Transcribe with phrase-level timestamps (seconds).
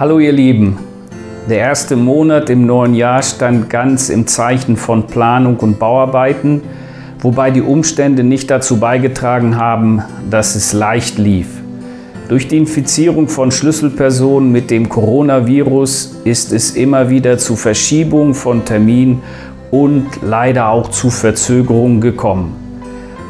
[0.00, 0.78] Hallo ihr Lieben,
[1.50, 6.62] der erste Monat im neuen Jahr stand ganz im Zeichen von Planung und Bauarbeiten,
[7.18, 11.48] wobei die Umstände nicht dazu beigetragen haben, dass es leicht lief.
[12.30, 18.64] Durch die Infizierung von Schlüsselpersonen mit dem Coronavirus ist es immer wieder zu Verschiebungen von
[18.64, 19.20] Terminen
[19.70, 22.56] und leider auch zu Verzögerungen gekommen.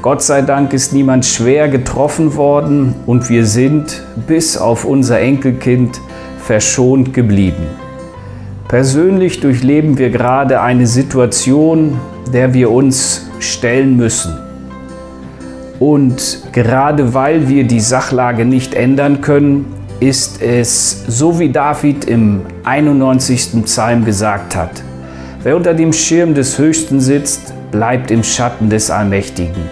[0.02, 6.00] Gott sei Dank ist niemand schwer getroffen worden und wir sind bis auf unser Enkelkind
[6.50, 7.62] verschont geblieben.
[8.66, 12.00] Persönlich durchleben wir gerade eine Situation,
[12.32, 14.36] der wir uns stellen müssen.
[15.78, 19.66] Und gerade weil wir die Sachlage nicht ändern können,
[20.00, 23.62] ist es so wie David im 91.
[23.66, 24.82] Psalm gesagt hat.
[25.44, 29.62] Wer unter dem Schirm des Höchsten sitzt, bleibt im Schatten des Allmächtigen.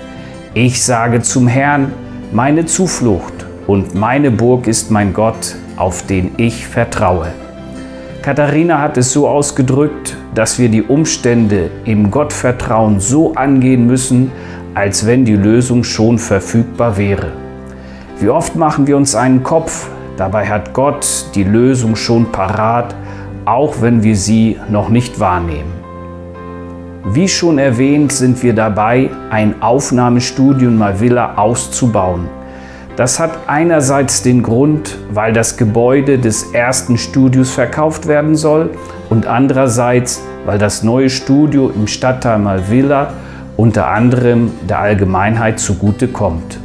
[0.54, 1.90] Ich sage zum Herrn,
[2.30, 7.28] meine Zuflucht und meine Burg ist mein Gott, auf den ich vertraue.
[8.22, 14.32] Katharina hat es so ausgedrückt, dass wir die Umstände im Gottvertrauen so angehen müssen,
[14.74, 17.32] als wenn die Lösung schon verfügbar wäre.
[18.20, 22.94] Wie oft machen wir uns einen Kopf, dabei hat Gott die Lösung schon parat,
[23.44, 25.72] auch wenn wir sie noch nicht wahrnehmen.
[27.04, 32.28] Wie schon erwähnt, sind wir dabei, ein Aufnahmestudio in Mavilla auszubauen.
[32.98, 38.70] Das hat einerseits den Grund, weil das Gebäude des ersten Studios verkauft werden soll
[39.08, 43.12] und andererseits, weil das neue Studio im Stadtteil Malvilla
[43.56, 46.58] unter anderem der Allgemeinheit zugute kommt.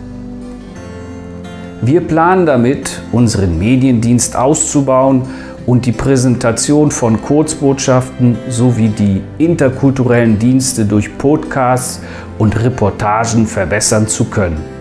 [1.84, 5.28] Wir planen damit, unseren Mediendienst auszubauen
[5.68, 12.02] und die Präsentation von Kurzbotschaften sowie die interkulturellen Dienste durch Podcasts
[12.40, 14.73] und Reportagen verbessern zu können.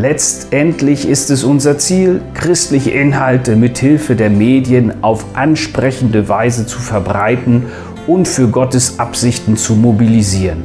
[0.00, 6.78] Letztendlich ist es unser Ziel, christliche Inhalte mit Hilfe der Medien auf ansprechende Weise zu
[6.78, 7.64] verbreiten
[8.06, 10.62] und für Gottes Absichten zu mobilisieren.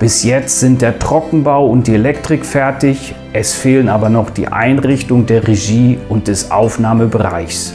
[0.00, 5.26] Bis jetzt sind der Trockenbau und die Elektrik fertig, es fehlen aber noch die Einrichtung
[5.26, 7.74] der Regie und des Aufnahmebereichs.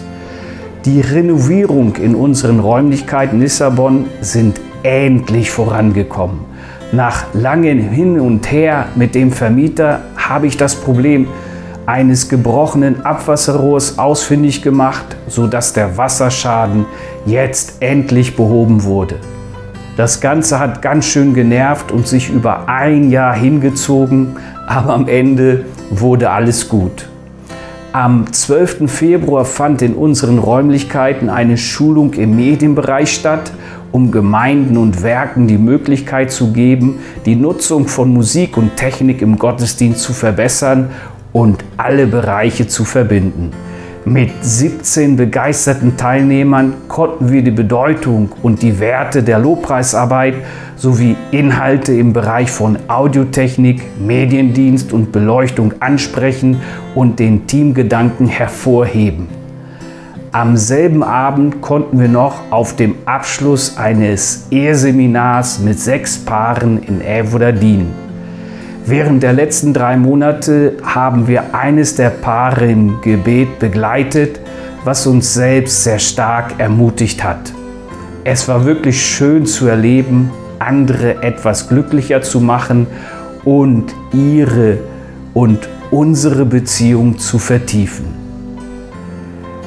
[0.85, 6.39] Die Renovierung in unseren Räumlichkeiten Lissabon sind endlich vorangekommen.
[6.91, 11.27] Nach langem Hin und Her mit dem Vermieter habe ich das Problem
[11.85, 16.85] eines gebrochenen Abwasserrohrs ausfindig gemacht, sodass der Wasserschaden
[17.25, 19.15] jetzt endlich behoben wurde.
[19.97, 24.37] Das Ganze hat ganz schön genervt und sich über ein Jahr hingezogen,
[24.67, 27.08] aber am Ende wurde alles gut.
[27.91, 28.89] Am 12.
[28.89, 33.51] Februar fand in unseren Räumlichkeiten eine Schulung im Medienbereich statt
[33.91, 39.37] um Gemeinden und Werken die Möglichkeit zu geben, die Nutzung von Musik und Technik im
[39.37, 40.91] Gottesdienst zu verbessern
[41.33, 43.51] und alle Bereiche zu verbinden.
[44.05, 50.35] Mit 17 begeisterten Teilnehmern konnten wir die Bedeutung und die Werte der Lobpreisarbeit
[50.77, 56.61] sowie Inhalte im Bereich von Audiotechnik, Mediendienst und Beleuchtung ansprechen
[56.95, 59.27] und den Teamgedanken hervorheben.
[60.31, 67.01] Am selben Abend konnten wir noch auf dem Abschluss eines Eheseminars mit sechs Paaren in
[67.01, 68.08] Evora dienen.
[68.89, 74.39] Während der letzten drei Monate haben wir eines der Paare im Gebet begleitet,
[74.83, 77.53] was uns selbst sehr stark ermutigt hat.
[78.23, 82.87] Es war wirklich schön zu erleben, andere etwas glücklicher zu machen
[83.45, 84.79] und ihre
[85.35, 88.18] und unsere Beziehung zu vertiefen.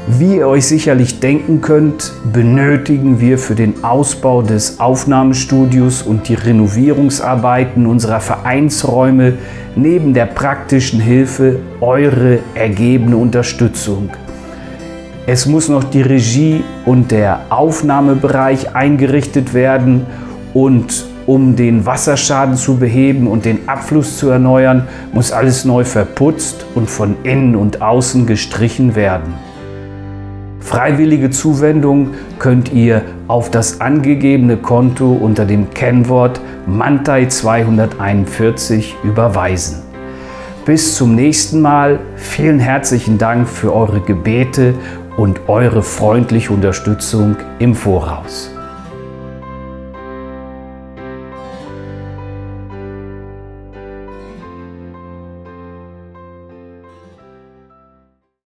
[0.08, 6.34] Wie ihr euch sicherlich denken könnt, benötigen wir für den Ausbau des Aufnahmestudios und die
[6.34, 9.34] Renovierungsarbeiten unserer Vereinsräume
[9.76, 14.10] neben der praktischen Hilfe eure ergebene Unterstützung.
[15.28, 20.04] Es muss noch die Regie und der Aufnahmebereich eingerichtet werden
[20.52, 26.66] und um den Wasserschaden zu beheben und den Abfluss zu erneuern, muss alles neu verputzt
[26.74, 29.34] und von innen und außen gestrichen werden.
[30.62, 39.82] Freiwillige Zuwendung könnt ihr auf das angegebene Konto unter dem Kennwort Mantai 241 überweisen.
[40.64, 41.99] Bis zum nächsten Mal.
[42.14, 44.75] Vielen herzlichen Dank für eure Gebete
[45.17, 48.50] und eure freundliche Unterstützung im Voraus.